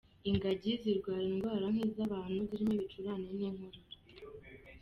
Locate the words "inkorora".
3.47-3.97